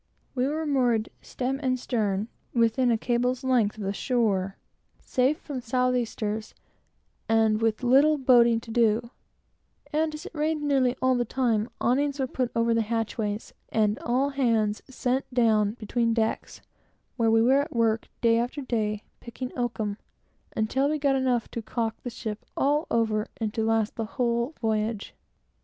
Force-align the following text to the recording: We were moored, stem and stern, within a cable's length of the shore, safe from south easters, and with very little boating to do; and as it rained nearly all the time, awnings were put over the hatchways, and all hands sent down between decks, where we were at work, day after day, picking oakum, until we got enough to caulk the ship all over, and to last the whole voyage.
We 0.33 0.47
were 0.47 0.65
moored, 0.65 1.09
stem 1.21 1.59
and 1.61 1.79
stern, 1.79 2.27
within 2.55 2.89
a 2.89 2.97
cable's 2.97 3.43
length 3.43 3.77
of 3.77 3.83
the 3.83 3.93
shore, 3.93 4.57
safe 4.99 5.37
from 5.37 5.61
south 5.61 5.93
easters, 5.95 6.55
and 7.29 7.61
with 7.61 7.81
very 7.81 7.91
little 7.93 8.17
boating 8.17 8.59
to 8.61 8.71
do; 8.71 9.11
and 9.93 10.11
as 10.15 10.25
it 10.25 10.33
rained 10.33 10.63
nearly 10.63 10.95
all 11.03 11.13
the 11.13 11.23
time, 11.23 11.69
awnings 11.79 12.17
were 12.19 12.25
put 12.25 12.49
over 12.55 12.73
the 12.73 12.81
hatchways, 12.81 13.53
and 13.69 13.99
all 13.99 14.29
hands 14.29 14.81
sent 14.89 15.31
down 15.31 15.73
between 15.75 16.15
decks, 16.15 16.63
where 17.15 17.29
we 17.29 17.43
were 17.43 17.61
at 17.61 17.75
work, 17.75 18.07
day 18.21 18.39
after 18.39 18.63
day, 18.63 19.03
picking 19.19 19.51
oakum, 19.55 19.97
until 20.57 20.89
we 20.89 20.97
got 20.97 21.15
enough 21.15 21.47
to 21.51 21.61
caulk 21.61 21.93
the 22.01 22.09
ship 22.09 22.43
all 22.57 22.87
over, 22.89 23.27
and 23.37 23.53
to 23.53 23.63
last 23.63 23.93
the 23.97 24.05
whole 24.17 24.55
voyage. 24.59 25.13